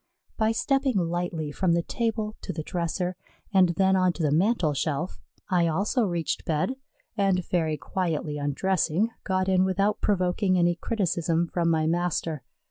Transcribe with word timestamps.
By 0.35 0.51
stepping 0.51 0.95
lightly 0.97 1.51
from 1.51 1.73
the 1.73 1.83
table 1.83 2.35
to 2.41 2.51
the 2.51 2.63
dresser, 2.63 3.15
and 3.53 3.69
then 3.75 3.95
on 3.95 4.13
to 4.13 4.23
the 4.23 4.31
mantel 4.31 4.73
shelf, 4.73 5.19
I 5.51 5.67
also 5.67 6.05
reached 6.05 6.43
bed, 6.43 6.75
and, 7.15 7.45
very 7.45 7.77
quietly 7.77 8.39
undressing, 8.39 9.11
got 9.23 9.47
in 9.47 9.63
without 9.63 10.01
provoking 10.01 10.57
any 10.57 10.73
criticism 10.73 11.45
from 11.53 11.69
my 11.69 11.85
master. 11.85 12.41